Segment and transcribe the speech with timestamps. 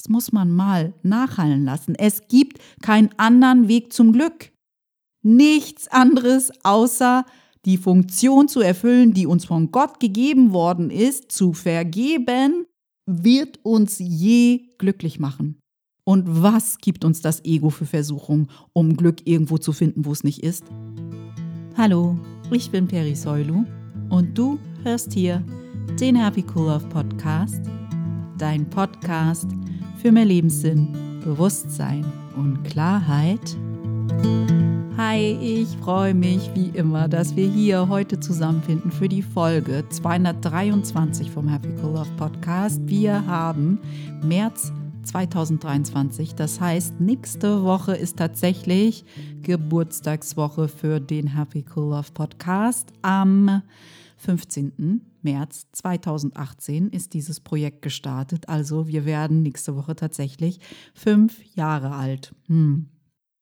[0.00, 1.94] Das muss man mal nachhallen lassen.
[1.94, 4.50] Es gibt keinen anderen Weg zum Glück.
[5.22, 7.26] Nichts anderes außer
[7.66, 12.64] die Funktion zu erfüllen, die uns von Gott gegeben worden ist, zu vergeben,
[13.04, 15.60] wird uns je glücklich machen.
[16.04, 20.24] Und was gibt uns das Ego für Versuchung, um Glück irgendwo zu finden, wo es
[20.24, 20.64] nicht ist?
[21.76, 22.18] Hallo,
[22.50, 23.66] ich bin Peri Soilu
[24.08, 25.44] und du hörst hier
[26.00, 27.60] den Happy Cool Love Podcast,
[28.38, 29.48] dein Podcast
[30.00, 33.56] für mehr Lebenssinn, Bewusstsein und Klarheit.
[34.96, 41.30] Hi, ich freue mich wie immer, dass wir hier heute zusammenfinden für die Folge 223
[41.30, 42.80] vom Happy Cool Love Podcast.
[42.86, 43.78] Wir haben
[44.22, 44.72] März
[45.04, 46.34] 2023.
[46.34, 49.04] Das heißt, nächste Woche ist tatsächlich
[49.42, 52.90] Geburtstagswoche für den Happy Cool Love Podcast.
[53.02, 53.62] Am
[54.16, 55.09] 15.
[55.24, 58.48] März 2018 ist dieses Projekt gestartet.
[58.48, 60.60] Also wir werden nächste Woche tatsächlich
[60.94, 62.34] fünf Jahre alt.
[62.46, 62.88] Hm.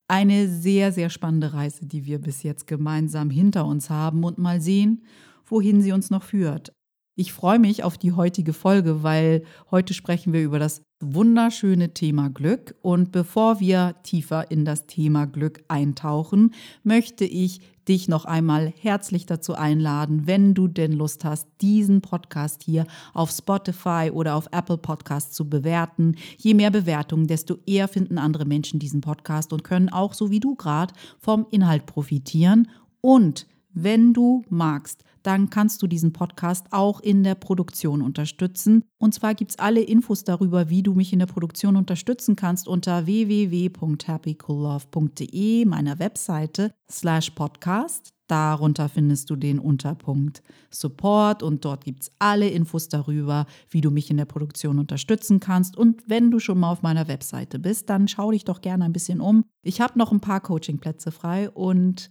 [0.08, 4.60] Eine sehr, sehr spannende Reise, die wir bis jetzt gemeinsam hinter uns haben und mal
[4.60, 5.04] sehen,
[5.44, 6.72] wohin sie uns noch führt.
[7.20, 12.30] Ich freue mich auf die heutige Folge, weil heute sprechen wir über das wunderschöne Thema
[12.30, 12.76] Glück.
[12.80, 19.26] Und bevor wir tiefer in das Thema Glück eintauchen, möchte ich dich noch einmal herzlich
[19.26, 24.78] dazu einladen, wenn du denn Lust hast, diesen Podcast hier auf Spotify oder auf Apple
[24.78, 26.14] Podcasts zu bewerten.
[26.36, 30.38] Je mehr Bewertungen, desto eher finden andere Menschen diesen Podcast und können auch so wie
[30.38, 32.68] du gerade vom Inhalt profitieren.
[33.00, 38.82] Und wenn du magst, dann kannst du diesen Podcast auch in der Produktion unterstützen.
[38.98, 42.66] Und zwar gibt es alle Infos darüber, wie du mich in der Produktion unterstützen kannst
[42.66, 48.14] unter www.happycoollove.de, meiner Webseite, slash Podcast.
[48.28, 53.90] Darunter findest du den Unterpunkt Support und dort gibt es alle Infos darüber, wie du
[53.90, 55.78] mich in der Produktion unterstützen kannst.
[55.78, 58.92] Und wenn du schon mal auf meiner Webseite bist, dann schau dich doch gerne ein
[58.92, 59.44] bisschen um.
[59.62, 62.10] Ich habe noch ein paar Coachingplätze frei und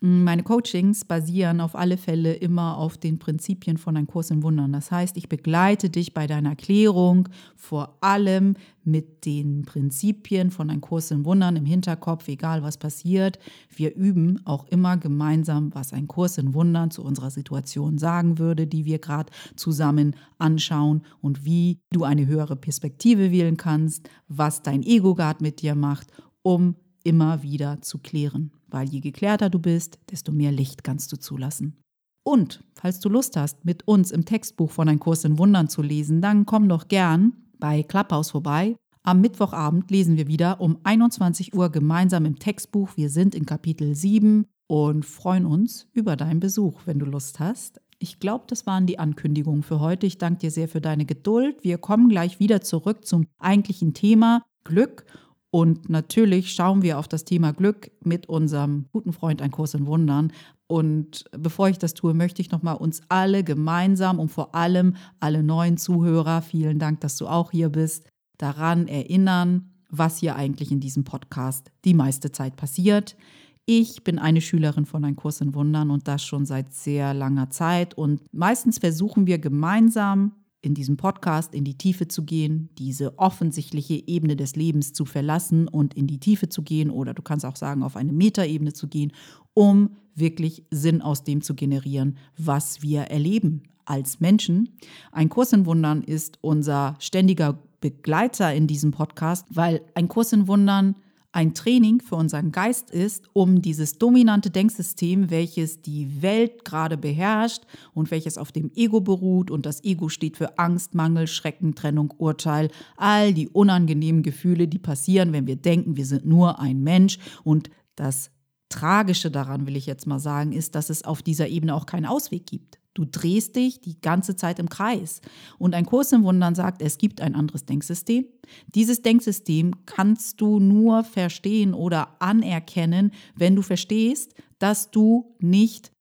[0.00, 4.72] meine Coachings basieren auf alle Fälle immer auf den Prinzipien von einem Kurs in Wundern.
[4.72, 10.82] Das heißt, ich begleite dich bei deiner Klärung vor allem mit den Prinzipien von einem
[10.82, 13.40] Kurs in Wundern im Hinterkopf, egal was passiert.
[13.74, 18.68] Wir üben auch immer gemeinsam, was ein Kurs in Wundern zu unserer Situation sagen würde,
[18.68, 24.84] die wir gerade zusammen anschauen und wie du eine höhere Perspektive wählen kannst, was dein
[24.84, 26.06] Ego gerade mit dir macht,
[26.42, 31.16] um immer wieder zu klären weil je geklärter du bist, desto mehr Licht kannst du
[31.16, 31.76] zulassen.
[32.22, 35.82] Und falls du Lust hast, mit uns im Textbuch von Ein Kurs in Wundern zu
[35.82, 38.76] lesen, dann komm doch gern bei Clubhouse vorbei.
[39.02, 42.90] Am Mittwochabend lesen wir wieder um 21 Uhr gemeinsam im Textbuch.
[42.96, 47.80] Wir sind in Kapitel 7 und freuen uns über deinen Besuch, wenn du Lust hast.
[47.98, 50.06] Ich glaube, das waren die Ankündigungen für heute.
[50.06, 51.64] Ich danke dir sehr für deine Geduld.
[51.64, 55.06] Wir kommen gleich wieder zurück zum eigentlichen Thema Glück
[55.50, 59.86] und natürlich schauen wir auf das Thema Glück mit unserem guten Freund Ein Kurs in
[59.86, 60.32] Wundern.
[60.66, 65.42] Und bevor ich das tue, möchte ich nochmal uns alle gemeinsam und vor allem alle
[65.42, 70.80] neuen Zuhörer, vielen Dank, dass du auch hier bist, daran erinnern, was hier eigentlich in
[70.80, 73.16] diesem Podcast die meiste Zeit passiert.
[73.64, 77.48] Ich bin eine Schülerin von Ein Kurs in Wundern und das schon seit sehr langer
[77.48, 77.94] Zeit.
[77.94, 84.06] Und meistens versuchen wir gemeinsam in diesem Podcast in die Tiefe zu gehen, diese offensichtliche
[84.06, 87.56] Ebene des Lebens zu verlassen und in die Tiefe zu gehen oder du kannst auch
[87.56, 89.12] sagen, auf eine Metaebene zu gehen,
[89.54, 94.76] um wirklich Sinn aus dem zu generieren, was wir erleben als Menschen.
[95.12, 100.48] Ein Kurs in Wundern ist unser ständiger Begleiter in diesem Podcast, weil ein Kurs in
[100.48, 100.96] Wundern
[101.38, 107.62] ein Training für unseren Geist ist, um dieses dominante Denksystem, welches die Welt gerade beherrscht
[107.94, 112.12] und welches auf dem Ego beruht und das Ego steht für Angst, Mangel, Schrecken, Trennung,
[112.18, 117.20] Urteil, all die unangenehmen Gefühle, die passieren, wenn wir denken, wir sind nur ein Mensch
[117.44, 118.32] und das
[118.68, 122.06] Tragische daran, will ich jetzt mal sagen, ist, dass es auf dieser Ebene auch keinen
[122.06, 122.80] Ausweg gibt.
[122.94, 125.20] Du drehst dich die ganze Zeit im Kreis.
[125.58, 128.26] Und ein Kurs im Wundern sagt, es gibt ein anderes Denksystem.
[128.74, 135.92] Dieses Denksystem kannst du nur verstehen oder anerkennen, wenn du verstehst, dass du nicht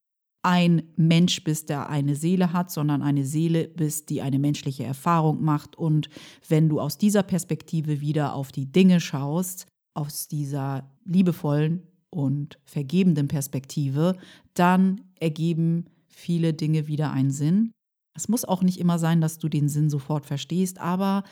[0.48, 5.44] ein Mensch bist, der eine Seele hat, sondern eine Seele bist, die eine menschliche Erfahrung
[5.44, 5.76] macht.
[5.76, 6.10] Und
[6.48, 13.28] wenn du aus dieser Perspektive wieder auf die Dinge schaust, aus dieser liebevollen und vergebenden
[13.28, 14.16] Perspektive,
[14.54, 15.86] dann ergeben
[16.18, 17.74] viele Dinge wieder einen Sinn.
[18.16, 21.24] Es muss auch nicht immer sein, dass du den Sinn sofort verstehst, aber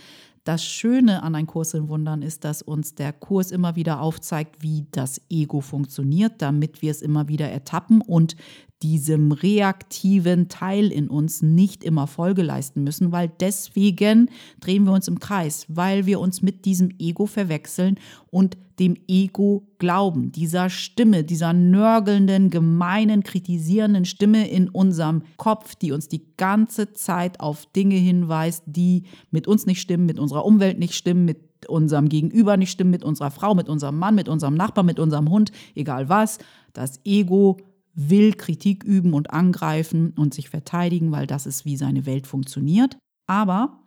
[0.43, 4.61] das Schöne an einem Kurs in Wundern ist, dass uns der Kurs immer wieder aufzeigt,
[4.61, 8.35] wie das Ego funktioniert, damit wir es immer wieder ertappen und
[8.83, 14.29] diesem reaktiven Teil in uns nicht immer Folge leisten müssen, weil deswegen
[14.59, 17.97] drehen wir uns im Kreis, weil wir uns mit diesem Ego verwechseln
[18.29, 25.93] und dem Ego glauben, dieser Stimme, dieser nörgelnden, gemeinen, kritisierenden Stimme in unserem Kopf, die
[25.93, 30.77] uns die ganze Zeit auf Dinge hinweist, die mit uns nicht stimmen, mit unserer Umwelt
[30.77, 31.39] nicht stimmen, mit
[31.69, 35.29] unserem Gegenüber nicht stimmen, mit unserer Frau, mit unserem Mann, mit unserem Nachbar, mit unserem
[35.29, 36.37] Hund, egal was.
[36.73, 37.57] Das Ego
[37.95, 42.97] will Kritik üben und angreifen und sich verteidigen, weil das ist, wie seine Welt funktioniert.
[43.25, 43.79] Aber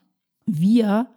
[0.46, 1.08] wir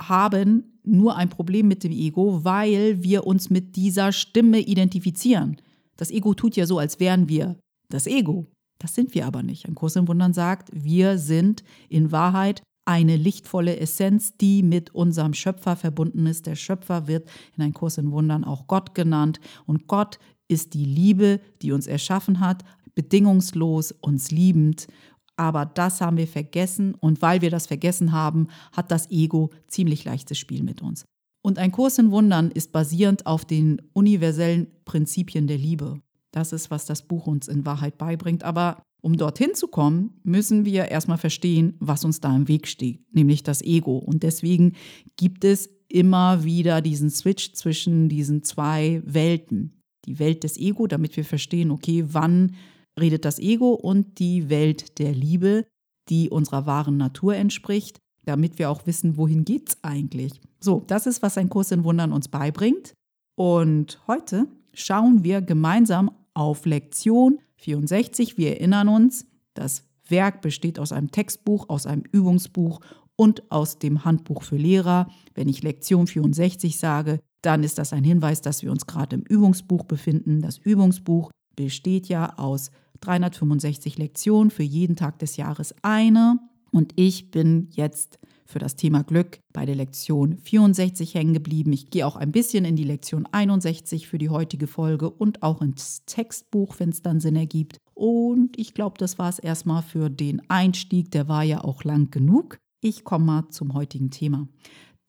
[0.00, 5.60] haben nur ein Problem mit dem Ego, weil wir uns mit dieser Stimme identifizieren.
[5.96, 7.56] Das Ego tut ja so, als wären wir
[7.88, 8.46] das Ego.
[8.78, 9.68] Das sind wir aber nicht.
[9.68, 15.34] Ein Kurs im Wundern sagt, wir sind in Wahrheit eine lichtvolle Essenz, die mit unserem
[15.34, 16.46] Schöpfer verbunden ist.
[16.46, 19.38] Der Schöpfer wird in einem Kurs in Wundern auch Gott genannt.
[19.66, 20.18] Und Gott
[20.50, 22.64] ist die Liebe, die uns erschaffen hat,
[22.94, 24.88] bedingungslos, uns liebend.
[25.36, 30.04] Aber das haben wir vergessen und weil wir das vergessen haben, hat das Ego ziemlich
[30.04, 31.04] leichtes Spiel mit uns.
[31.42, 36.02] Und ein Kurs in Wundern ist basierend auf den universellen Prinzipien der Liebe.
[36.32, 38.44] Das ist, was das Buch uns in Wahrheit beibringt.
[38.44, 43.02] Aber um dorthin zu kommen, müssen wir erstmal verstehen, was uns da im Weg steht,
[43.14, 43.96] nämlich das Ego.
[43.96, 44.74] Und deswegen
[45.16, 51.16] gibt es immer wieder diesen Switch zwischen diesen zwei Welten die Welt des Ego, damit
[51.16, 52.56] wir verstehen, okay, wann
[52.98, 55.66] redet das Ego und die Welt der Liebe,
[56.08, 60.40] die unserer wahren Natur entspricht, damit wir auch wissen, wohin geht es eigentlich.
[60.60, 62.94] So, das ist, was ein Kurs in Wundern uns beibringt.
[63.36, 68.36] Und heute schauen wir gemeinsam auf Lektion 64.
[68.36, 72.80] Wir erinnern uns, das Werk besteht aus einem Textbuch, aus einem Übungsbuch
[73.16, 75.08] und aus dem Handbuch für Lehrer.
[75.34, 79.22] Wenn ich Lektion 64 sage, dann ist das ein Hinweis, dass wir uns gerade im
[79.22, 80.42] Übungsbuch befinden.
[80.42, 82.70] Das Übungsbuch besteht ja aus
[83.00, 86.38] 365 Lektionen, für jeden Tag des Jahres eine.
[86.70, 91.72] Und ich bin jetzt für das Thema Glück bei der Lektion 64 hängen geblieben.
[91.72, 95.62] Ich gehe auch ein bisschen in die Lektion 61 für die heutige Folge und auch
[95.62, 97.78] ins Textbuch, wenn es dann Sinn ergibt.
[97.94, 101.10] Und ich glaube, das war es erstmal für den Einstieg.
[101.12, 102.58] Der war ja auch lang genug.
[102.80, 104.48] Ich komme mal zum heutigen Thema.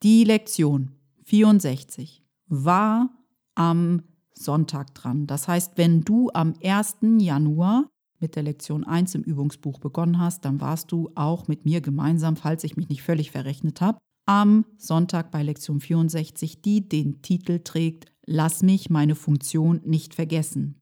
[0.02, 0.92] Die Lektion
[1.24, 2.21] 64
[2.52, 3.10] war
[3.54, 4.02] am
[4.34, 5.26] Sonntag dran.
[5.26, 6.98] Das heißt, wenn du am 1.
[7.18, 7.88] Januar
[8.20, 12.36] mit der Lektion 1 im Übungsbuch begonnen hast, dann warst du auch mit mir gemeinsam,
[12.36, 17.60] falls ich mich nicht völlig verrechnet habe, am Sonntag bei Lektion 64, die den Titel
[17.60, 20.80] trägt, Lass mich meine Funktion nicht vergessen.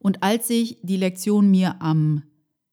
[0.00, 2.22] Und als ich die Lektion mir am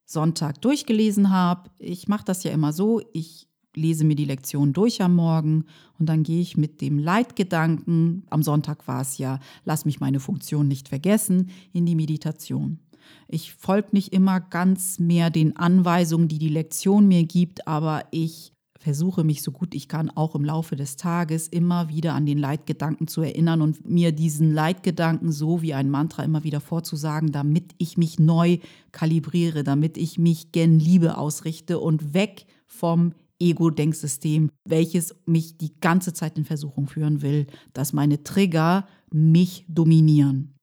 [0.06, 5.02] Sonntag durchgelesen habe, ich mache das ja immer so, ich lese mir die Lektion durch
[5.02, 5.66] am Morgen
[6.00, 10.20] und dann gehe ich mit dem Leitgedanken, am Sonntag war es ja, lass mich meine
[10.20, 12.80] Funktion nicht vergessen, in die Meditation.
[13.28, 18.52] Ich folge nicht immer ganz mehr den Anweisungen, die die Lektion mir gibt, aber ich
[18.80, 22.38] versuche mich so gut ich kann auch im Laufe des Tages immer wieder an den
[22.38, 27.74] Leitgedanken zu erinnern und mir diesen Leitgedanken so wie ein Mantra immer wieder vorzusagen, damit
[27.80, 28.60] ich mich neu
[28.92, 36.14] kalibriere, damit ich mich gen Liebe ausrichte und weg vom Ego-Denksystem, welches mich die ganze
[36.14, 40.58] Zeit in Versuchung führen will, dass meine Trigger mich dominieren.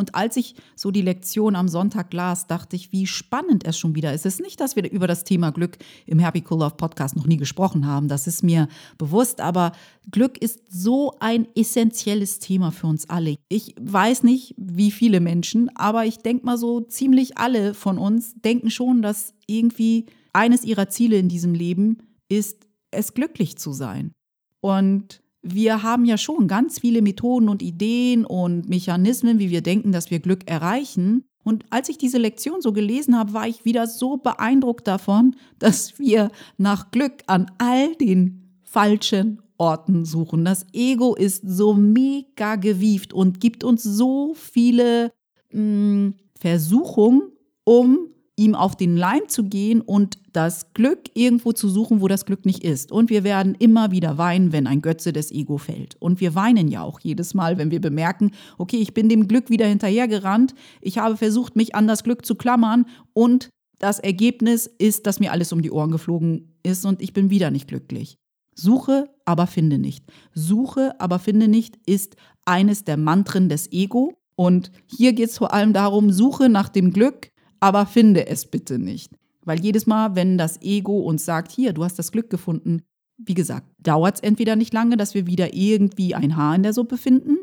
[0.00, 3.94] Und als ich so die Lektion am Sonntag las, dachte ich, wie spannend es schon
[3.94, 4.24] wieder ist.
[4.24, 5.76] Es ist nicht, dass wir über das Thema Glück
[6.06, 8.66] im Happy Cool Love Podcast noch nie gesprochen haben, das ist mir
[8.96, 9.72] bewusst, aber
[10.10, 13.36] Glück ist so ein essentielles Thema für uns alle.
[13.50, 18.32] Ich weiß nicht, wie viele Menschen, aber ich denke mal so, ziemlich alle von uns
[18.40, 24.12] denken schon, dass irgendwie eines ihrer Ziele in diesem Leben ist, es glücklich zu sein.
[24.60, 29.92] Und wir haben ja schon ganz viele Methoden und Ideen und Mechanismen, wie wir denken,
[29.92, 31.24] dass wir Glück erreichen.
[31.42, 35.98] Und als ich diese Lektion so gelesen habe, war ich wieder so beeindruckt davon, dass
[35.98, 40.44] wir nach Glück an all den falschen Orten suchen.
[40.44, 45.12] Das Ego ist so mega gewieft und gibt uns so viele
[45.52, 47.22] mh, hm, Versuchungen,
[47.64, 48.08] um
[48.40, 52.46] ihm auf den Leim zu gehen und das Glück irgendwo zu suchen, wo das Glück
[52.46, 52.90] nicht ist.
[52.90, 55.96] Und wir werden immer wieder weinen, wenn ein Götze des Ego fällt.
[56.00, 59.50] Und wir weinen ja auch jedes Mal, wenn wir bemerken, okay, ich bin dem Glück
[59.50, 65.06] wieder hinterhergerannt, ich habe versucht, mich an das Glück zu klammern und das Ergebnis ist,
[65.06, 68.16] dass mir alles um die Ohren geflogen ist und ich bin wieder nicht glücklich.
[68.54, 70.04] Suche, aber finde nicht.
[70.32, 72.16] Suche, aber finde nicht ist
[72.46, 74.14] eines der Mantren des Ego.
[74.34, 77.30] Und hier geht es vor allem darum, suche nach dem Glück,
[77.60, 79.12] aber finde es bitte nicht.
[79.44, 82.82] Weil jedes Mal, wenn das Ego uns sagt, hier, du hast das Glück gefunden,
[83.16, 86.72] wie gesagt, dauert es entweder nicht lange, dass wir wieder irgendwie ein Haar in der
[86.72, 87.38] Suppe finden,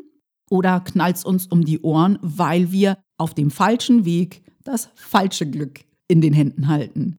[0.50, 5.48] oder knallt es uns um die Ohren, weil wir auf dem falschen Weg das falsche
[5.48, 7.18] Glück in den Händen halten.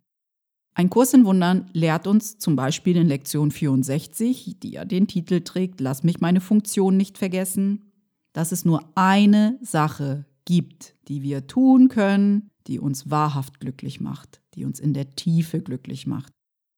[0.73, 5.41] Ein Kurs in Wundern lehrt uns zum Beispiel in Lektion 64, die ja den Titel
[5.41, 7.91] trägt, Lass mich meine Funktion nicht vergessen,
[8.33, 14.41] dass es nur eine Sache gibt, die wir tun können, die uns wahrhaft glücklich macht,
[14.53, 16.31] die uns in der Tiefe glücklich macht.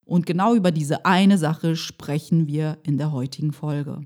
[0.06, 4.02] Und genau über diese eine Sache sprechen wir in der heutigen Folge.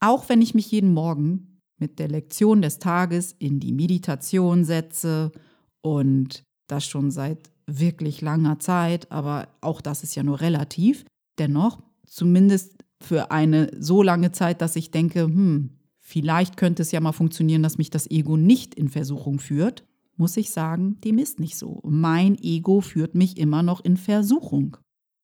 [0.00, 5.32] Auch wenn ich mich jeden Morgen mit der Lektion des Tages in die Meditation setze
[5.80, 11.04] und das schon seit wirklich langer Zeit, aber auch das ist ja nur relativ,
[11.38, 17.00] dennoch zumindest für eine so lange Zeit, dass ich denke, hm, vielleicht könnte es ja
[17.00, 19.84] mal funktionieren, dass mich das Ego nicht in Versuchung führt,
[20.16, 21.80] muss ich sagen, dem ist nicht so.
[21.84, 24.76] Mein Ego führt mich immer noch in Versuchung.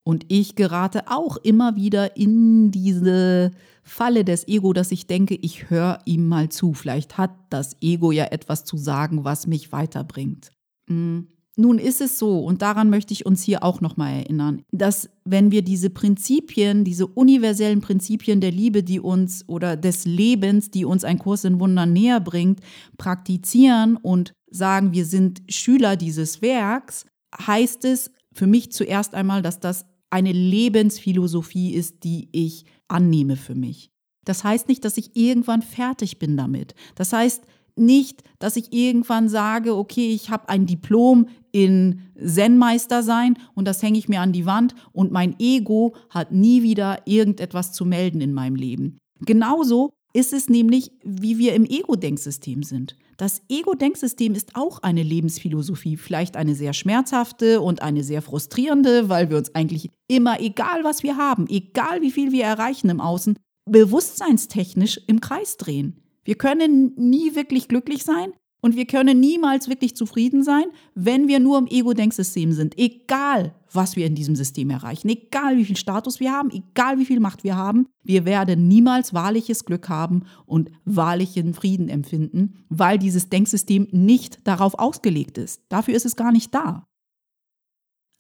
[0.03, 5.71] Und ich gerate auch immer wieder in diese Falle des Ego, dass ich denke, ich
[5.71, 6.73] höre ihm mal zu.
[6.75, 10.51] Vielleicht hat das Ego ja etwas zu sagen, was mich weiterbringt.
[10.89, 11.29] Hm.
[11.57, 15.51] Nun ist es so, und daran möchte ich uns hier auch nochmal erinnern, dass wenn
[15.51, 21.05] wir diese Prinzipien, diese universellen Prinzipien der Liebe, die uns oder des Lebens, die uns
[21.05, 22.61] ein Kurs in Wundern näher bringt,
[22.97, 27.07] praktizieren und sagen, wir sind Schüler dieses Werks,
[27.47, 33.55] heißt es für mich zuerst einmal, dass das eine Lebensphilosophie ist, die ich annehme für
[33.55, 33.91] mich.
[34.25, 36.75] Das heißt nicht, dass ich irgendwann fertig bin damit.
[36.95, 37.45] Das heißt
[37.77, 43.83] nicht, dass ich irgendwann sage, okay, ich habe ein Diplom in Zen-Meister sein und das
[43.83, 48.21] hänge ich mir an die Wand und mein Ego hat nie wieder irgendetwas zu melden
[48.21, 48.99] in meinem Leben.
[49.21, 52.97] Genauso ist es nämlich, wie wir im Ego-Denksystem sind.
[53.17, 59.29] Das Ego-Denksystem ist auch eine Lebensphilosophie, vielleicht eine sehr schmerzhafte und eine sehr frustrierende, weil
[59.31, 63.39] wir uns eigentlich immer, egal was wir haben, egal wie viel wir erreichen im Außen,
[63.67, 66.03] bewusstseinstechnisch im Kreis drehen.
[66.25, 70.65] Wir können nie wirklich glücklich sein, und wir können niemals wirklich zufrieden sein,
[70.95, 72.79] wenn wir nur im Ego-Denksystem sind.
[72.79, 77.05] Egal, was wir in diesem System erreichen, egal wie viel Status wir haben, egal wie
[77.05, 82.99] viel Macht wir haben, wir werden niemals wahrliches Glück haben und wahrlichen Frieden empfinden, weil
[82.99, 85.63] dieses Denksystem nicht darauf ausgelegt ist.
[85.69, 86.87] Dafür ist es gar nicht da.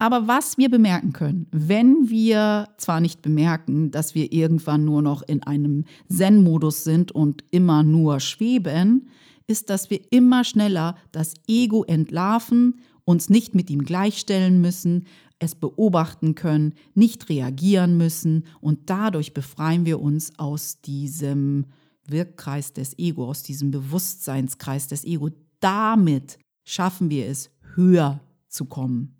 [0.00, 5.20] Aber was wir bemerken können, wenn wir zwar nicht bemerken, dass wir irgendwann nur noch
[5.20, 9.10] in einem Zen-Modus sind und immer nur schweben,
[9.50, 15.06] ist, dass wir immer schneller das Ego entlarven, uns nicht mit ihm gleichstellen müssen,
[15.40, 21.66] es beobachten können, nicht reagieren müssen und dadurch befreien wir uns aus diesem
[22.06, 25.30] Wirkkreis des Ego, aus diesem Bewusstseinskreis des Ego.
[25.60, 29.16] Damit schaffen wir es, höher zu kommen.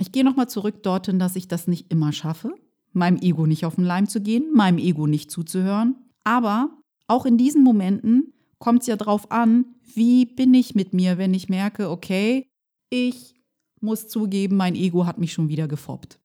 [0.00, 2.54] Ich gehe nochmal zurück dorthin, dass ich das nicht immer schaffe,
[2.92, 5.96] meinem Ego nicht auf den Leim zu gehen, meinem Ego nicht zuzuhören.
[6.24, 6.70] Aber
[7.06, 11.34] auch in diesen Momenten kommt es ja drauf an, wie bin ich mit mir, wenn
[11.34, 12.48] ich merke, okay,
[12.90, 13.34] ich
[13.80, 16.20] muss zugeben, mein Ego hat mich schon wieder gefoppt.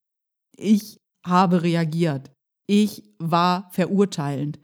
[0.58, 2.32] Ich habe reagiert.
[2.68, 4.60] Ich war verurteilend.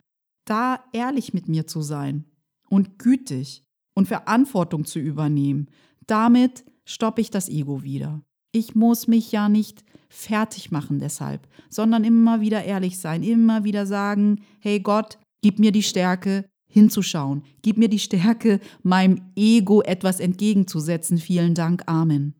[0.45, 2.25] Da ehrlich mit mir zu sein
[2.69, 3.63] und gütig
[3.95, 5.69] und Verantwortung zu übernehmen,
[6.07, 8.23] damit stoppe ich das Ego wieder.
[8.51, 13.85] Ich muss mich ja nicht fertig machen deshalb, sondern immer wieder ehrlich sein, immer wieder
[13.85, 17.43] sagen, hey Gott, gib mir die Stärke, hinzuschauen.
[17.61, 21.17] Gib mir die Stärke, meinem Ego etwas entgegenzusetzen.
[21.17, 21.83] Vielen Dank.
[21.87, 22.35] Amen.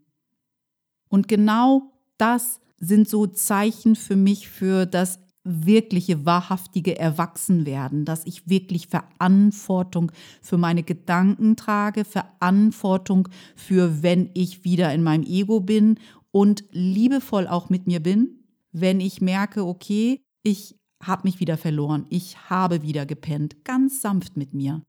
[1.09, 8.47] Und genau das sind so Zeichen für mich für das wirkliche, wahrhaftige Erwachsenwerden, dass ich
[8.49, 15.97] wirklich Verantwortung für meine Gedanken trage, Verantwortung für, wenn ich wieder in meinem Ego bin
[16.31, 22.05] und liebevoll auch mit mir bin, wenn ich merke, okay, ich habe mich wieder verloren,
[22.09, 24.81] ich habe wieder gepennt, ganz sanft mit mir.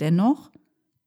[0.00, 0.50] Dennoch,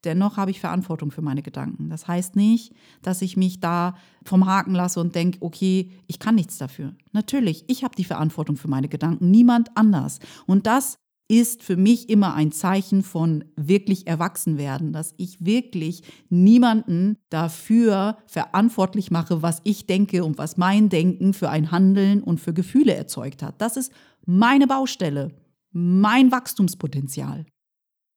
[0.03, 1.89] dennoch habe ich Verantwortung für meine Gedanken.
[1.89, 6.35] Das heißt nicht, dass ich mich da vom Haken lasse und denke, okay, ich kann
[6.35, 6.95] nichts dafür.
[7.11, 10.19] Natürlich, ich habe die Verantwortung für meine Gedanken, niemand anders.
[10.45, 10.97] Und das
[11.31, 18.17] ist für mich immer ein Zeichen von wirklich erwachsen werden, dass ich wirklich niemanden dafür
[18.25, 22.95] verantwortlich mache, was ich denke und was mein Denken für ein Handeln und für Gefühle
[22.95, 23.61] erzeugt hat.
[23.61, 23.93] Das ist
[24.29, 25.31] meine Baustelle,
[25.71, 27.47] mein Wachstumspotenzial.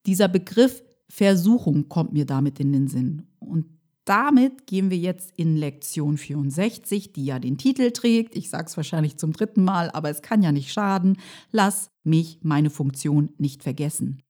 [0.05, 3.29] Dieser Begriff Versuchung kommt mir damit in den Sinn.
[3.39, 3.65] Und
[4.05, 8.37] damit gehen wir jetzt in Lektion 64, die ja den Titel trägt.
[8.37, 11.17] Ich sage es wahrscheinlich zum dritten Mal, aber es kann ja nicht schaden.
[11.51, 14.23] Lass mich meine Funktion nicht vergessen.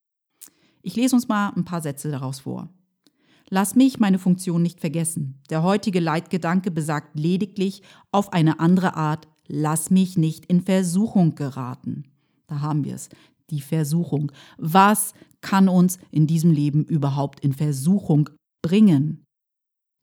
[0.82, 2.68] Ich lese uns mal ein paar Sätze daraus vor.
[3.48, 5.42] Lass mich meine Funktion nicht vergessen.
[5.50, 12.04] Der heutige Leitgedanke besagt lediglich auf eine andere Art lass mich nicht in Versuchung geraten.
[12.46, 13.08] Da haben wir es,
[13.50, 14.32] die Versuchung.
[14.58, 18.30] Was kann uns in diesem Leben überhaupt in Versuchung
[18.62, 19.25] bringen?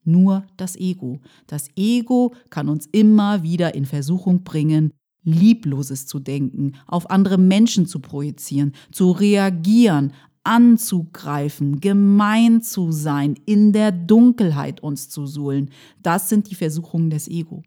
[0.05, 1.19] Nur das Ego.
[1.47, 4.91] Das Ego kann uns immer wieder in Versuchung bringen,
[5.23, 13.73] Liebloses zu denken, auf andere Menschen zu projizieren, zu reagieren, anzugreifen, gemein zu sein, in
[13.73, 15.69] der Dunkelheit uns zu suhlen.
[16.01, 17.61] Das sind die Versuchungen des Ego.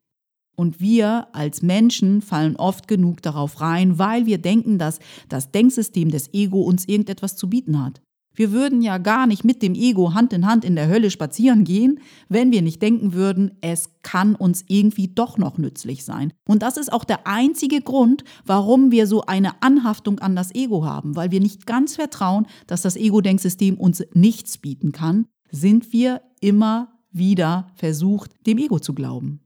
[0.62, 6.09] Und wir als Menschen fallen oft genug darauf rein, weil wir denken, dass das Denksystem
[6.09, 8.00] des Ego uns irgendetwas zu bieten hat.
[8.33, 11.64] Wir würden ja gar nicht mit dem Ego Hand in Hand in der Hölle spazieren
[11.64, 16.33] gehen, wenn wir nicht denken würden, es kann uns irgendwie doch noch nützlich sein.
[16.47, 20.85] Und das ist auch der einzige Grund, warum wir so eine Anhaftung an das Ego
[20.85, 26.23] haben, weil wir nicht ganz vertrauen, dass das Ego-Denksystem uns nichts bieten kann, sind wir
[26.40, 29.42] immer wieder versucht, dem Ego zu glauben.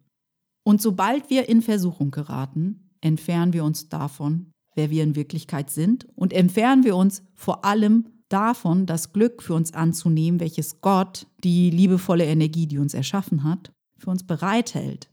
[0.66, 6.08] Und sobald wir in Versuchung geraten, entfernen wir uns davon, wer wir in Wirklichkeit sind
[6.16, 11.70] und entfernen wir uns vor allem davon, das Glück für uns anzunehmen, welches Gott, die
[11.70, 15.08] liebevolle Energie, die uns erschaffen hat, für uns bereithält.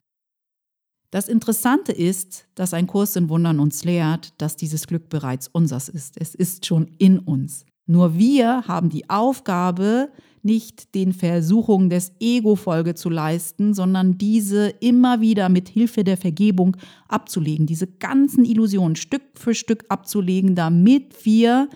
[1.12, 5.88] Das Interessante ist, dass ein Kurs in Wundern uns lehrt, dass dieses Glück bereits unseres
[5.88, 6.18] ist.
[6.20, 7.64] Es ist schon in uns.
[7.86, 10.10] Nur wir haben die Aufgabe,
[10.44, 16.18] nicht den Versuchungen des Ego Folge zu leisten, sondern diese immer wieder mit Hilfe der
[16.18, 16.76] Vergebung
[17.08, 21.70] abzulegen, diese ganzen Illusionen Stück für Stück abzulegen, damit wir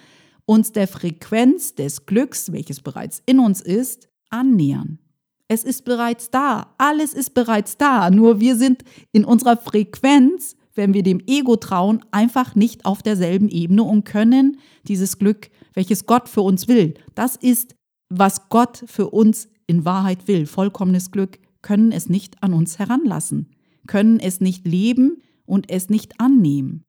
[0.46, 5.00] uns der Frequenz des Glücks, welches bereits in uns ist, annähern.
[5.50, 8.84] Es ist bereits da, alles ist bereits da, nur wir sind
[9.14, 14.58] in unserer Frequenz, wenn wir dem Ego trauen, einfach nicht auf derselben Ebene und können
[14.88, 17.76] dieses Glück, welches Gott für uns will, das ist,
[18.10, 23.52] was Gott für uns in Wahrheit will, vollkommenes Glück, können es nicht an uns heranlassen,
[23.86, 26.84] können es nicht leben und es nicht annehmen.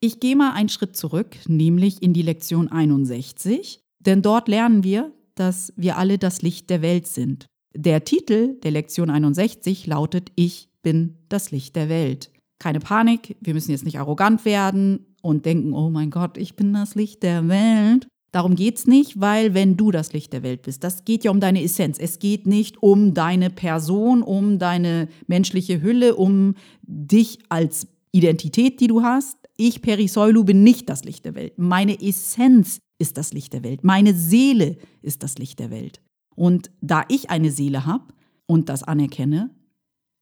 [0.00, 5.12] Ich gehe mal einen Schritt zurück, nämlich in die Lektion 61, denn dort lernen wir,
[5.36, 7.46] dass wir alle das Licht der Welt sind.
[7.76, 12.32] Der Titel der Lektion 61 lautet Ich bin das Licht der Welt.
[12.58, 16.72] Keine Panik, wir müssen jetzt nicht arrogant werden und denken, oh mein Gott, ich bin
[16.72, 18.08] das Licht der Welt.
[18.32, 21.30] Darum geht es nicht, weil wenn du das Licht der Welt bist, das geht ja
[21.30, 21.98] um deine Essenz.
[21.98, 28.86] Es geht nicht um deine Person, um deine menschliche Hülle, um dich als Identität, die
[28.86, 31.58] du hast, ich, Perisoilu, bin nicht das Licht der Welt.
[31.58, 33.84] Meine Essenz ist das Licht der Welt.
[33.84, 36.00] Meine Seele ist das Licht der Welt.
[36.34, 38.04] Und da ich eine Seele habe
[38.46, 39.50] und das anerkenne,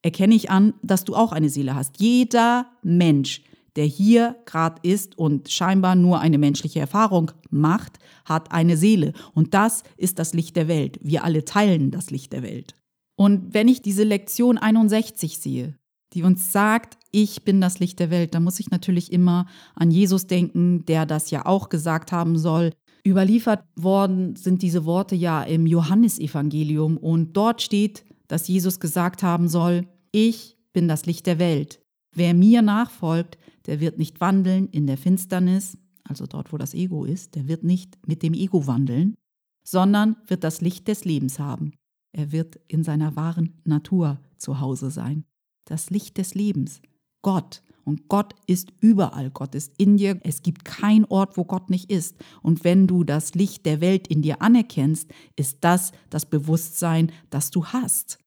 [0.03, 2.01] erkenne ich an, dass du auch eine Seele hast.
[2.01, 3.43] Jeder Mensch,
[3.79, 9.13] der hier gerade ist und scheinbar nur eine menschliche Erfahrung macht, hat eine Seele.
[9.35, 10.99] Und das ist das Licht der Welt.
[11.01, 12.75] Wir alle teilen das Licht der Welt.
[13.15, 15.77] Und wenn ich diese Lektion 61 sehe,
[16.13, 19.93] die uns sagt, ich bin das Licht der Welt, da muss ich natürlich immer an
[19.93, 22.73] Jesus denken, der das ja auch gesagt haben soll.
[23.07, 29.49] Überliefert worden sind diese Worte ja im Johannesevangelium und dort steht, dass Jesus gesagt haben
[29.49, 31.81] soll, ich bin das Licht der Welt.
[32.13, 33.39] Wer mir nachfolgt,
[33.69, 37.63] der wird nicht wandeln in der Finsternis, also dort, wo das Ego ist, der wird
[37.63, 39.15] nicht mit dem Ego wandeln,
[39.63, 41.73] sondern wird das Licht des Lebens haben.
[42.13, 45.25] Er wird in seiner wahren Natur zu Hause sein
[45.69, 46.81] das Licht des Lebens,
[47.23, 47.63] Gott.
[47.85, 50.21] Und Gott ist überall, Gott ist in dir.
[50.23, 52.17] Es gibt keinen Ort, wo Gott nicht ist.
[52.43, 57.51] Und wenn du das Licht der Welt in dir anerkennst, ist das das Bewusstsein, das
[57.51, 58.19] du hast.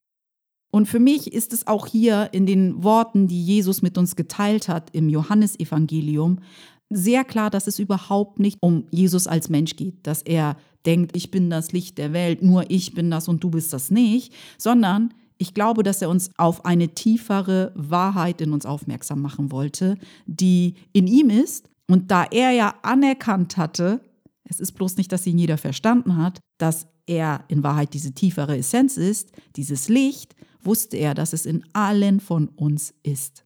[0.71, 4.69] Und für mich ist es auch hier in den Worten, die Jesus mit uns geteilt
[4.69, 6.39] hat im Johannesevangelium,
[6.89, 11.31] sehr klar, dass es überhaupt nicht um Jesus als Mensch geht, dass er denkt, ich
[11.31, 15.13] bin das Licht der Welt, nur ich bin das und du bist das nicht, sondern
[15.37, 20.75] ich glaube, dass er uns auf eine tiefere Wahrheit in uns aufmerksam machen wollte, die
[20.93, 21.67] in ihm ist.
[21.87, 24.01] Und da er ja anerkannt hatte,
[24.43, 28.57] es ist bloß nicht, dass ihn jeder verstanden hat, dass er in Wahrheit diese tiefere
[28.57, 33.45] Essenz ist, dieses Licht, wusste er, dass es in allen von uns ist.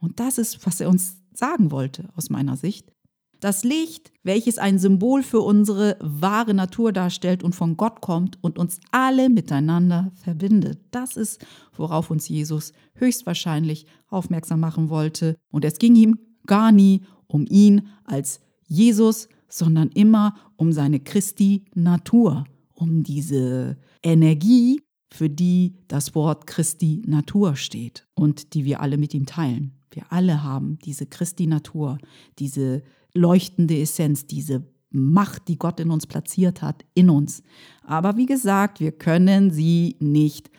[0.00, 2.92] Und das ist, was er uns sagen wollte, aus meiner Sicht.
[3.40, 8.56] Das Licht, welches ein Symbol für unsere wahre Natur darstellt und von Gott kommt und
[8.56, 10.78] uns alle miteinander verbindet.
[10.92, 11.44] Das ist,
[11.76, 15.36] worauf uns Jesus höchstwahrscheinlich aufmerksam machen wollte.
[15.50, 21.64] Und es ging ihm gar nie um ihn als Jesus, sondern immer um seine Christi
[21.74, 22.44] Natur,
[22.74, 24.80] um diese Energie,
[25.12, 29.72] für die das Wort Christi Natur steht und die wir alle mit ihm teilen.
[29.90, 31.98] Wir alle haben diese Christi Natur,
[32.38, 32.82] diese
[33.14, 37.42] leuchtende Essenz, diese Macht, die Gott in uns platziert hat, in uns.
[37.82, 40.50] Aber wie gesagt, wir können sie nicht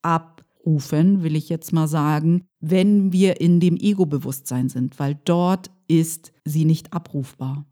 [0.00, 6.32] abrufen, will ich jetzt mal sagen, wenn wir in dem Ego-Bewusstsein sind, weil dort ist
[6.44, 7.66] sie nicht abrufbar.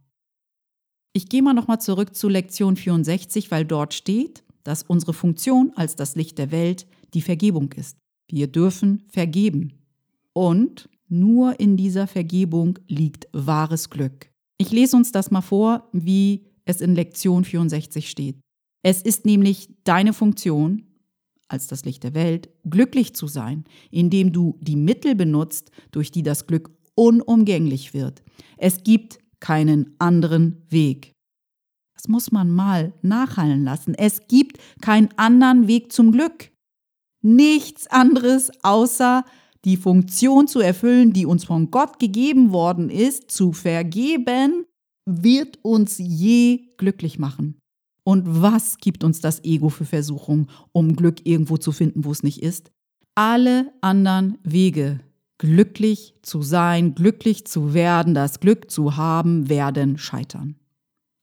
[1.12, 5.96] Ich gehe mal nochmal zurück zu Lektion 64, weil dort steht, dass unsere Funktion als
[5.96, 7.96] das Licht der Welt die Vergebung ist.
[8.30, 9.72] Wir dürfen vergeben.
[10.32, 14.30] Und nur in dieser Vergebung liegt wahres Glück.
[14.58, 18.36] Ich lese uns das mal vor, wie es in Lektion 64 steht.
[18.82, 20.86] Es ist nämlich deine Funktion,
[21.48, 26.22] als das Licht der Welt, glücklich zu sein, indem du die Mittel benutzt, durch die
[26.22, 28.22] das Glück unumgänglich wird.
[28.56, 31.12] Es gibt keinen anderen Weg.
[32.00, 33.94] Das muss man mal nachhallen lassen.
[33.94, 36.50] Es gibt keinen anderen Weg zum Glück.
[37.20, 39.22] Nichts anderes außer
[39.66, 44.64] die Funktion zu erfüllen, die uns von Gott gegeben worden ist, zu vergeben,
[45.04, 47.58] wird uns je glücklich machen.
[48.02, 52.22] Und was gibt uns das Ego für Versuchung, um Glück irgendwo zu finden, wo es
[52.22, 52.72] nicht ist?
[53.14, 55.00] Alle anderen Wege,
[55.36, 60.59] glücklich zu sein, glücklich zu werden, das Glück zu haben, werden scheitern.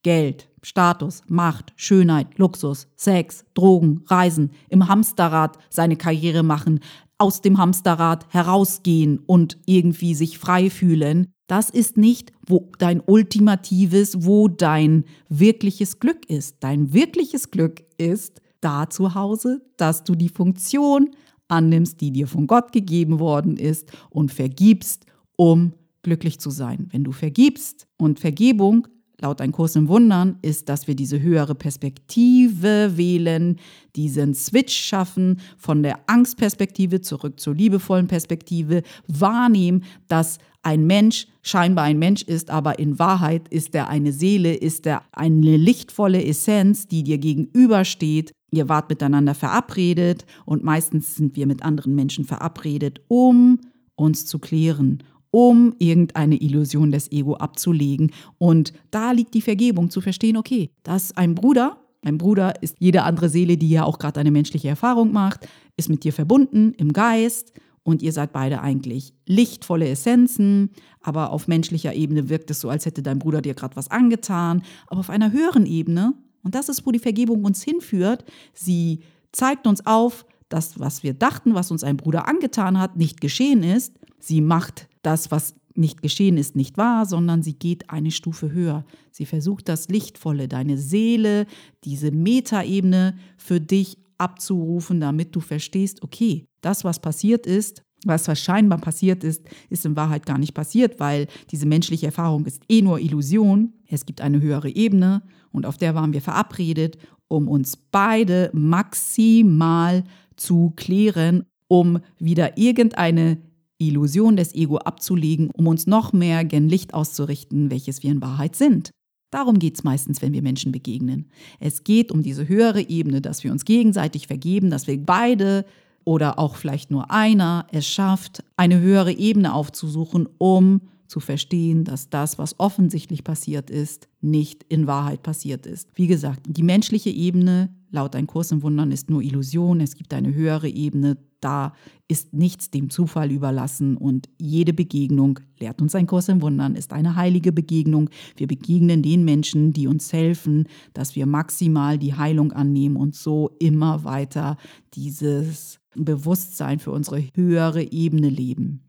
[0.08, 6.80] Geld, Status, Macht, Schönheit, Luxus, Sex, Drogen, Reisen, im Hamsterrad seine Karriere machen,
[7.18, 14.24] aus dem Hamsterrad herausgehen und irgendwie sich frei fühlen, das ist nicht, wo dein ultimatives,
[14.24, 16.56] wo dein wirkliches Glück ist.
[16.60, 21.10] Dein wirkliches Glück ist da zu Hause, dass du die Funktion
[21.48, 25.04] annimmst, die dir von Gott gegeben worden ist und vergibst,
[25.36, 26.88] um glücklich zu sein.
[26.92, 28.88] Wenn du vergibst und Vergebung
[29.20, 33.58] laut ein Kurs im Wundern ist, dass wir diese höhere Perspektive wählen,
[33.96, 41.84] diesen Switch schaffen von der Angstperspektive zurück zur liebevollen Perspektive, wahrnehmen, dass ein Mensch scheinbar
[41.84, 46.86] ein Mensch ist, aber in Wahrheit ist er eine Seele, ist er eine lichtvolle Essenz,
[46.86, 48.32] die dir gegenübersteht.
[48.50, 53.60] Ihr wart miteinander verabredet und meistens sind wir mit anderen Menschen verabredet, um
[53.94, 58.12] uns zu klären, um irgendeine Illusion des Ego abzulegen.
[58.38, 63.02] Und da liegt die Vergebung, zu verstehen, okay, dass ein Bruder, ein Bruder ist jede
[63.02, 66.92] andere Seele, die ja auch gerade eine menschliche Erfahrung macht, ist mit dir verbunden im
[66.92, 72.68] Geist und ihr seid beide eigentlich lichtvolle Essenzen, aber auf menschlicher Ebene wirkt es so,
[72.68, 76.68] als hätte dein Bruder dir gerade was angetan, aber auf einer höheren Ebene, und das
[76.68, 79.00] ist, wo die Vergebung uns hinführt, sie
[79.32, 83.62] zeigt uns auf, dass was wir dachten, was uns ein Bruder angetan hat, nicht geschehen
[83.62, 83.94] ist.
[84.18, 88.84] Sie macht das, was nicht geschehen ist, nicht wahr, sondern sie geht eine Stufe höher.
[89.12, 91.46] Sie versucht das Lichtvolle, deine Seele,
[91.84, 98.78] diese Metaebene für dich abzurufen, damit du verstehst, okay, das, was passiert ist, was scheinbar
[98.78, 103.00] passiert ist, ist in Wahrheit gar nicht passiert, weil diese menschliche Erfahrung ist eh nur
[103.00, 103.72] Illusion.
[103.88, 110.04] Es gibt eine höhere Ebene und auf der waren wir verabredet, um uns beide maximal
[110.36, 113.38] zu klären, um wieder irgendeine
[113.78, 118.56] Illusion des Ego abzulegen, um uns noch mehr gen Licht auszurichten, welches wir in Wahrheit
[118.56, 118.90] sind.
[119.30, 121.26] Darum geht es meistens, wenn wir Menschen begegnen.
[121.60, 125.64] Es geht um diese höhere Ebene, dass wir uns gegenseitig vergeben, dass wir beide
[126.04, 132.08] oder auch vielleicht nur einer es schafft, eine höhere Ebene aufzusuchen, um zu verstehen, dass
[132.08, 135.88] das, was offensichtlich passiert ist, nicht in Wahrheit passiert ist.
[135.94, 139.80] Wie gesagt, die menschliche Ebene, laut ein Kurs im Wundern, ist nur Illusion.
[139.80, 141.72] Es gibt eine höhere Ebene, da
[142.08, 146.92] ist nichts dem Zufall überlassen und jede Begegnung, lehrt uns ein Kurs im Wundern, ist
[146.92, 148.10] eine heilige Begegnung.
[148.36, 153.50] Wir begegnen den Menschen, die uns helfen, dass wir maximal die Heilung annehmen und so
[153.58, 154.56] immer weiter
[154.94, 158.82] dieses Bewusstsein für unsere höhere Ebene leben.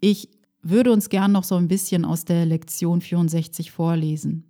[0.00, 0.30] Ich
[0.62, 4.44] würde uns gern noch so ein bisschen aus der Lektion 64 vorlesen.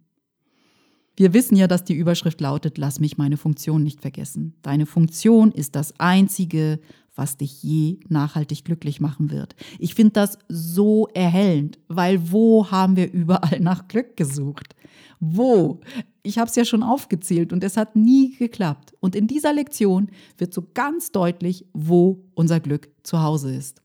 [1.17, 4.55] Wir wissen ja, dass die Überschrift lautet, lass mich meine Funktion nicht vergessen.
[4.61, 6.79] Deine Funktion ist das Einzige,
[7.15, 9.57] was dich je nachhaltig glücklich machen wird.
[9.79, 14.77] Ich finde das so erhellend, weil wo haben wir überall nach Glück gesucht?
[15.19, 15.81] Wo?
[16.23, 18.93] Ich habe es ja schon aufgezählt und es hat nie geklappt.
[19.01, 23.81] Und in dieser Lektion wird so ganz deutlich, wo unser Glück zu Hause ist.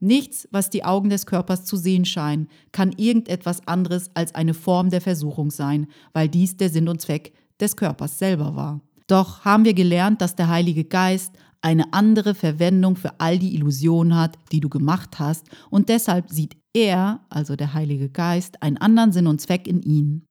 [0.00, 4.90] Nichts, was die Augen des Körpers zu sehen scheinen, kann irgendetwas anderes als eine Form
[4.90, 8.80] der Versuchung sein, weil dies der Sinn und Zweck des Körpers selber war.
[9.08, 14.16] Doch haben wir gelernt, dass der Heilige Geist eine andere Verwendung für all die Illusionen
[14.16, 19.12] hat, die du gemacht hast, und deshalb sieht er, also der Heilige Geist, einen anderen
[19.12, 20.24] Sinn und Zweck in ihnen.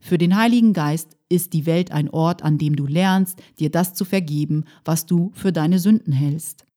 [0.00, 3.94] Für den Heiligen Geist ist die Welt ein Ort, an dem du lernst, dir das
[3.94, 6.67] zu vergeben, was du für deine Sünden hältst.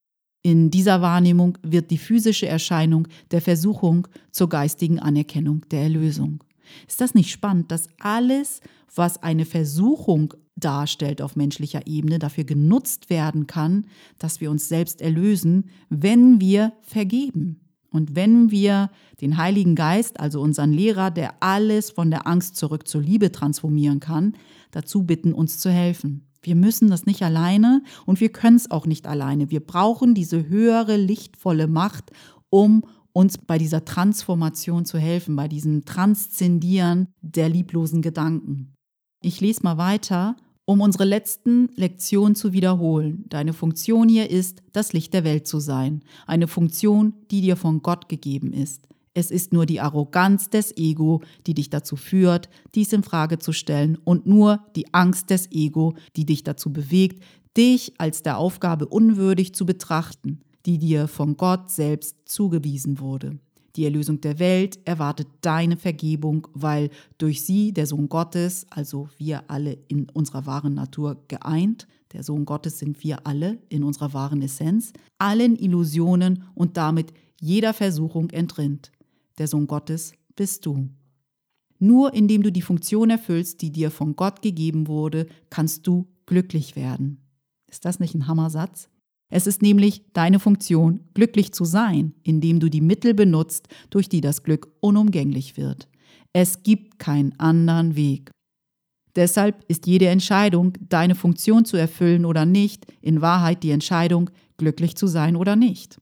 [0.44, 6.44] In dieser Wahrnehmung wird die physische Erscheinung der Versuchung zur geistigen Anerkennung der Erlösung.
[6.88, 8.62] Ist das nicht spannend, dass alles,
[8.96, 13.86] was eine Versuchung darstellt auf menschlicher Ebene, dafür genutzt werden kann,
[14.18, 17.62] dass wir uns selbst erlösen, wenn wir vergeben?
[17.92, 22.88] Und wenn wir den Heiligen Geist, also unseren Lehrer, der alles von der Angst zurück
[22.88, 24.36] zur Liebe transformieren kann,
[24.72, 26.31] dazu bitten, uns zu helfen.
[26.44, 29.52] Wir müssen das nicht alleine und wir können es auch nicht alleine.
[29.52, 32.12] Wir brauchen diese höhere, lichtvolle Macht,
[32.50, 38.74] um uns bei dieser Transformation zu helfen, bei diesem Transzendieren der lieblosen Gedanken.
[39.22, 43.26] Ich lese mal weiter, um unsere letzten Lektionen zu wiederholen.
[43.30, 46.04] Deine Funktion hier ist, das Licht der Welt zu sein.
[46.26, 48.88] Eine Funktion, die dir von Gott gegeben ist.
[49.14, 53.52] Es ist nur die Arroganz des Ego, die dich dazu führt, dies in Frage zu
[53.52, 57.22] stellen und nur die Angst des Ego, die dich dazu bewegt,
[57.58, 63.38] dich als der Aufgabe unwürdig zu betrachten, die dir von Gott selbst zugewiesen wurde.
[63.76, 69.50] Die Erlösung der Welt erwartet deine Vergebung, weil durch sie der Sohn Gottes, also wir
[69.50, 74.42] alle in unserer wahren Natur geeint, der Sohn Gottes sind wir alle in unserer wahren
[74.42, 78.92] Essenz, allen Illusionen und damit jeder Versuchung entrinnt.
[79.42, 80.88] Der Sohn Gottes bist du.
[81.80, 86.76] Nur indem du die Funktion erfüllst, die dir von Gott gegeben wurde, kannst du glücklich
[86.76, 87.18] werden.
[87.68, 88.88] Ist das nicht ein Hammersatz?
[89.32, 94.22] Es ist nämlich deine Funktion, glücklich zu sein, indem du die Mittel benutzt, durch die
[94.22, 95.90] das Glück unumgänglich wird.
[96.34, 98.30] Es gibt keinen anderen Weg.
[99.16, 104.96] Deshalb ist jede Entscheidung, deine Funktion zu erfüllen oder nicht, in Wahrheit die Entscheidung, glücklich
[104.96, 105.98] zu sein oder nicht.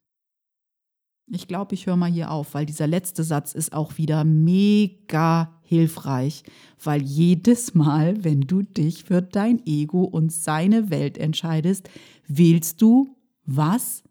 [1.32, 5.60] Ich glaube, ich höre mal hier auf, weil dieser letzte Satz ist auch wieder mega
[5.62, 6.44] hilfreich,
[6.84, 11.88] weil jedes Mal, wenn du dich für dein Ego und seine Welt entscheidest,
[12.28, 13.16] wählst du
[13.46, 14.04] was?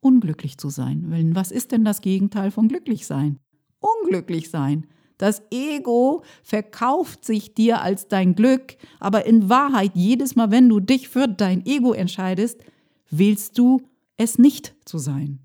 [0.00, 1.34] Unglücklich zu sein.
[1.34, 3.38] Was ist denn das Gegenteil von glücklich sein?
[3.80, 4.86] Unglücklich sein.
[5.16, 10.80] Das Ego verkauft sich dir als dein Glück, aber in Wahrheit jedes Mal, wenn du
[10.80, 12.60] dich für dein Ego entscheidest,
[13.10, 13.80] willst du
[14.16, 15.40] es nicht zu sein.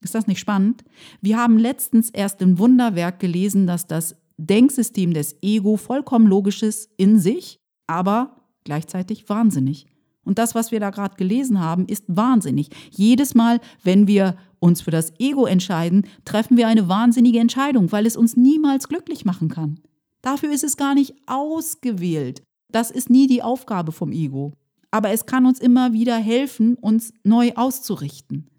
[0.00, 0.84] Ist das nicht spannend?
[1.20, 6.90] Wir haben letztens erst im Wunderwerk gelesen, dass das Denksystem des Ego vollkommen logisch ist
[6.96, 9.86] in sich, aber gleichzeitig wahnsinnig.
[10.24, 12.68] Und das, was wir da gerade gelesen haben, ist wahnsinnig.
[12.90, 18.06] Jedes Mal, wenn wir uns für das Ego entscheiden, treffen wir eine wahnsinnige Entscheidung, weil
[18.06, 19.80] es uns niemals glücklich machen kann.
[20.20, 22.42] Dafür ist es gar nicht ausgewählt.
[22.70, 24.52] Das ist nie die Aufgabe vom Ego.
[24.90, 28.50] Aber es kann uns immer wieder helfen, uns neu auszurichten.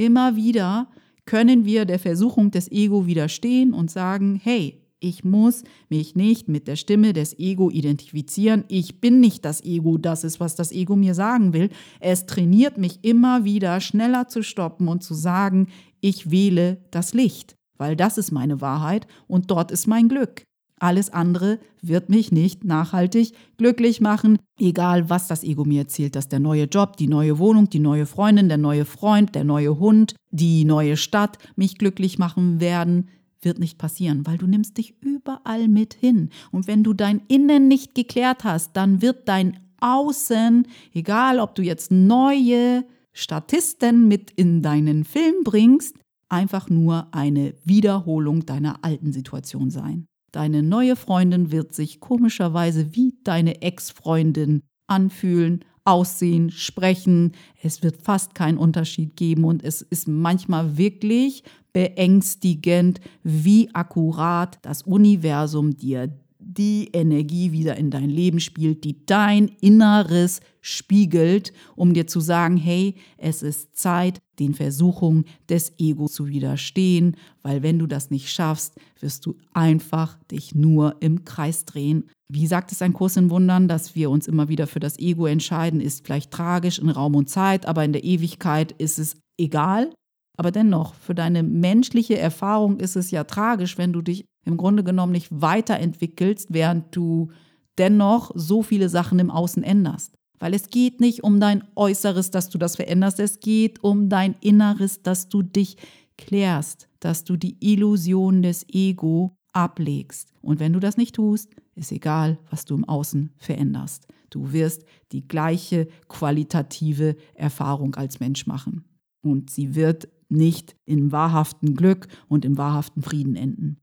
[0.00, 0.88] Immer wieder
[1.26, 6.68] können wir der Versuchung des Ego widerstehen und sagen, hey, ich muss mich nicht mit
[6.68, 8.64] der Stimme des Ego identifizieren.
[8.68, 11.68] Ich bin nicht das Ego, das ist, was das Ego mir sagen will.
[12.00, 15.66] Es trainiert mich immer wieder, schneller zu stoppen und zu sagen,
[16.00, 20.44] ich wähle das Licht, weil das ist meine Wahrheit und dort ist mein Glück.
[20.80, 26.28] Alles andere wird mich nicht nachhaltig glücklich machen, egal was das Ego mir erzählt, dass
[26.28, 30.14] der neue Job, die neue Wohnung, die neue Freundin, der neue Freund, der neue Hund,
[30.30, 33.08] die neue Stadt mich glücklich machen werden
[33.42, 36.30] wird nicht passieren, weil du nimmst dich überall mit hin.
[36.50, 41.62] Und wenn du dein Innen nicht geklärt hast, dann wird dein Außen, egal ob du
[41.62, 45.96] jetzt neue Statisten mit in deinen Film bringst,
[46.28, 50.06] einfach nur eine Wiederholung deiner alten Situation sein.
[50.32, 57.32] Deine neue Freundin wird sich komischerweise wie deine Ex-Freundin anfühlen, aussehen, sprechen.
[57.62, 64.82] Es wird fast keinen Unterschied geben und es ist manchmal wirklich beängstigend, wie akkurat das
[64.82, 72.06] Universum dir die Energie wieder in dein Leben spielt, die dein Inneres spiegelt, um dir
[72.06, 77.86] zu sagen, hey, es ist Zeit, den Versuchungen des Ego zu widerstehen, weil wenn du
[77.86, 82.08] das nicht schaffst, wirst du einfach dich nur im Kreis drehen.
[82.32, 85.26] Wie sagt es ein Kurs in Wundern, dass wir uns immer wieder für das Ego
[85.26, 89.92] entscheiden, ist vielleicht tragisch in Raum und Zeit, aber in der Ewigkeit ist es egal.
[90.36, 94.82] Aber dennoch, für deine menschliche Erfahrung ist es ja tragisch, wenn du dich im Grunde
[94.82, 97.30] genommen nicht weiterentwickelst, während du
[97.78, 100.14] dennoch so viele Sachen im Außen änderst.
[100.40, 104.34] Weil es geht nicht um dein Äußeres, dass du das veränderst, es geht um dein
[104.40, 105.76] Inneres, dass du dich
[106.16, 110.32] klärst, dass du die Illusion des Ego ablegst.
[110.40, 114.08] Und wenn du das nicht tust, ist egal, was du im Außen veränderst.
[114.30, 118.84] Du wirst die gleiche qualitative Erfahrung als Mensch machen.
[119.22, 123.78] Und sie wird nicht im wahrhaften Glück und im wahrhaften Frieden enden.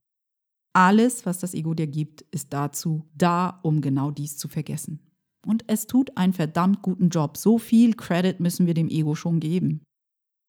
[0.74, 5.07] Alles, was das Ego dir gibt, ist dazu da, um genau dies zu vergessen.
[5.48, 7.38] Und es tut einen verdammt guten Job.
[7.38, 9.82] So viel Credit müssen wir dem Ego schon geben.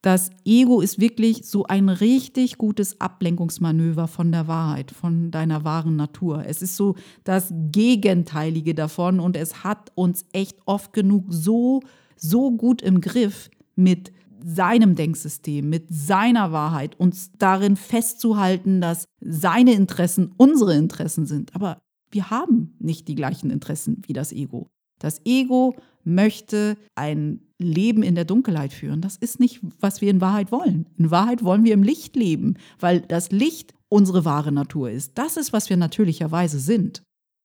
[0.03, 5.97] Das Ego ist wirklich so ein richtig gutes Ablenkungsmanöver von der Wahrheit, von deiner wahren
[5.97, 6.45] Natur.
[6.47, 11.81] Es ist so das Gegenteilige davon und es hat uns echt oft genug so,
[12.17, 19.75] so gut im Griff mit seinem Denksystem, mit seiner Wahrheit, uns darin festzuhalten, dass seine
[19.75, 21.57] Interessen unsere Interessen sind.
[21.57, 21.81] Aber
[22.13, 24.69] wir haben nicht die gleichen Interessen wie das Ego.
[24.99, 29.01] Das Ego möchte ein Leben in der Dunkelheit führen.
[29.01, 30.87] Das ist nicht, was wir in Wahrheit wollen.
[30.97, 35.13] In Wahrheit wollen wir im Licht leben, weil das Licht unsere wahre Natur ist.
[35.17, 37.03] Das ist, was wir natürlicherweise sind.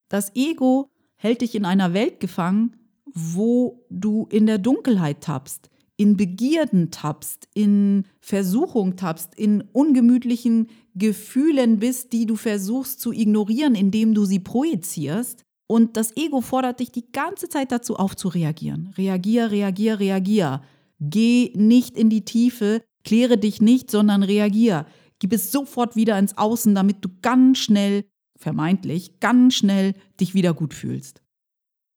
[0.08, 6.16] Das Ego hält dich in einer Welt gefangen, wo du in der Dunkelheit tappst, in
[6.16, 14.14] Begierden tappst, in Versuchung tappst, in ungemütlichen Gefühlen bist, die du versuchst zu ignorieren, indem
[14.14, 15.44] du sie projizierst.
[15.66, 18.92] Und das Ego fordert dich die ganze Zeit dazu auf zu reagieren.
[18.96, 20.62] Reagier, reagier, reagier.
[21.00, 24.86] Geh nicht in die Tiefe, kläre dich nicht, sondern reagier.
[25.18, 28.04] Gib es sofort wieder ins Außen, damit du ganz schnell,
[28.36, 31.22] vermeintlich, ganz schnell dich wieder gut fühlst.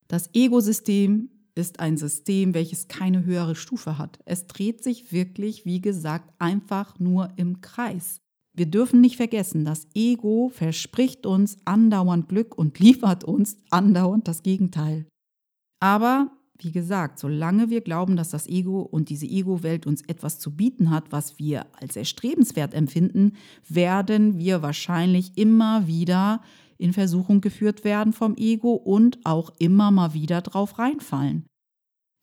[0.08, 4.20] Das Ego-System ist ein System, welches keine höhere Stufe hat.
[4.26, 8.22] Es dreht sich wirklich, wie gesagt, einfach nur im Kreis.
[8.58, 14.42] Wir dürfen nicht vergessen, das Ego verspricht uns andauernd Glück und liefert uns andauernd das
[14.42, 15.06] Gegenteil.
[15.80, 20.56] Aber wie gesagt, solange wir glauben, dass das Ego und diese Ego-Welt uns etwas zu
[20.56, 23.34] bieten hat, was wir als erstrebenswert empfinden,
[23.70, 26.42] werden wir wahrscheinlich immer wieder
[26.80, 31.46] in Versuchung geführt werden vom Ego und auch immer mal wieder drauf reinfallen.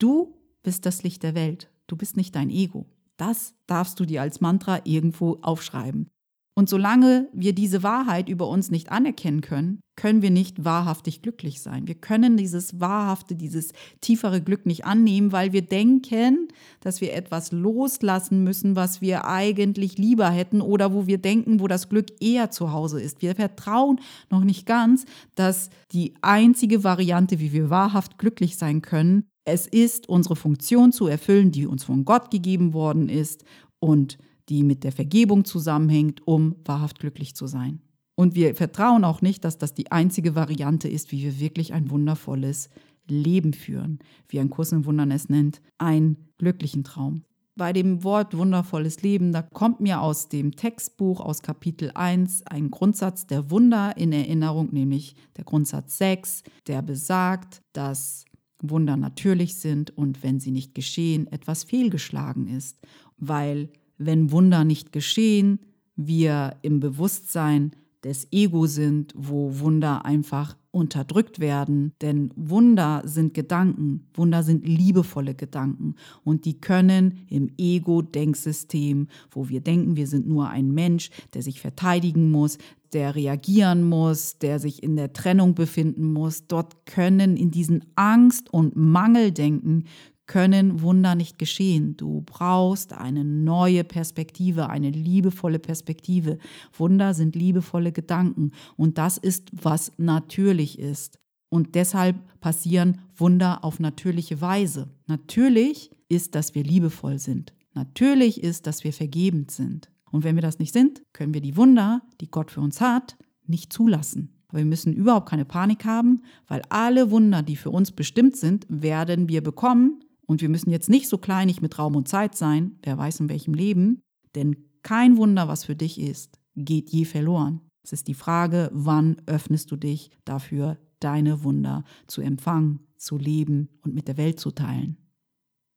[0.01, 2.87] Du bist das Licht der Welt, du bist nicht dein Ego.
[3.17, 6.09] Das darfst du dir als Mantra irgendwo aufschreiben.
[6.57, 11.61] Und solange wir diese Wahrheit über uns nicht anerkennen können, können wir nicht wahrhaftig glücklich
[11.61, 11.89] sein.
[11.89, 17.51] Wir können dieses wahrhafte, dieses tiefere Glück nicht annehmen, weil wir denken, dass wir etwas
[17.51, 22.53] loslassen müssen, was wir eigentlich lieber hätten oder wo wir denken, wo das Glück eher
[22.53, 23.21] zu Hause ist.
[23.21, 29.25] Wir vertrauen noch nicht ganz, dass die einzige Variante, wie wir wahrhaft glücklich sein können,
[29.45, 33.45] es ist, unsere Funktion zu erfüllen, die uns von Gott gegeben worden ist
[33.79, 37.81] und die mit der Vergebung zusammenhängt, um wahrhaft glücklich zu sein.
[38.17, 41.91] Und wir vertrauen auch nicht, dass das die einzige Variante ist, wie wir wirklich ein
[41.91, 42.71] wundervolles
[43.09, 47.25] Leben führen, wie ein Kurs im Wundern es nennt, einen glücklichen Traum.
[47.57, 52.71] Bei dem Wort wundervolles Leben, da kommt mir aus dem Textbuch aus Kapitel 1 ein
[52.71, 58.25] Grundsatz der Wunder in Erinnerung, nämlich der Grundsatz 6, der besagt, dass
[58.61, 62.81] Wunder natürlich sind und wenn sie nicht geschehen, etwas fehlgeschlagen ist,
[63.19, 65.61] weil wenn Wunder nicht geschehen,
[65.97, 71.93] wir im Bewusstsein des Ego sind, wo Wunder einfach unterdrückt werden.
[72.03, 79.61] Denn Wunder sind Gedanken, Wunder sind liebevolle Gedanken und die können im Ego-Denksystem, wo wir
[79.61, 82.59] denken, wir sind nur ein Mensch, der sich verteidigen muss,
[82.93, 88.53] der reagieren muss, der sich in der Trennung befinden muss, dort können in diesen Angst-
[88.53, 89.85] und Mangeldenken
[90.27, 91.97] können Wunder nicht geschehen.
[91.97, 96.39] Du brauchst eine neue Perspektive, eine liebevolle Perspektive.
[96.77, 101.19] Wunder sind liebevolle Gedanken und das ist, was natürlich ist.
[101.51, 104.89] Und deshalb passieren Wunder auf natürliche Weise.
[105.07, 107.55] Natürlich ist, dass wir liebevoll sind.
[107.75, 109.91] Natürlich ist, dass wir vergebend sind.
[110.11, 113.17] Und wenn wir das nicht sind, können wir die Wunder, die Gott für uns hat,
[113.47, 114.31] nicht zulassen.
[114.49, 118.67] Aber wir müssen überhaupt keine Panik haben, weil alle Wunder, die für uns bestimmt sind,
[118.69, 122.79] werden wir bekommen, und wir müssen jetzt nicht so kleinig mit Raum und Zeit sein,
[122.83, 124.01] wer weiß in welchem Leben,
[124.35, 127.61] denn kein Wunder, was für dich ist, geht je verloren.
[127.83, 133.69] Es ist die Frage, wann öffnest du dich dafür, deine Wunder zu empfangen, zu leben
[133.83, 134.97] und mit der Welt zu teilen.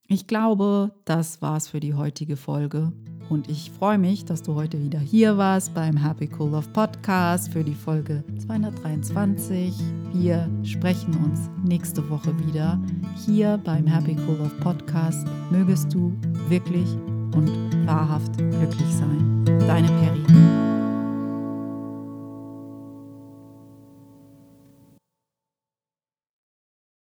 [0.08, 2.94] Ich glaube, das war's für die heutige Folge.
[3.30, 7.52] Und ich freue mich, dass du heute wieder hier warst beim Happy Cool Love Podcast
[7.52, 9.74] für die Folge 223.
[10.14, 12.80] Wir sprechen uns nächste Woche wieder
[13.26, 15.28] hier beim Happy Cool Love Podcast.
[15.52, 16.14] Mögest du
[16.48, 16.88] wirklich
[17.36, 17.52] und
[17.86, 19.44] wahrhaft glücklich sein.
[19.68, 20.67] Deine Peri.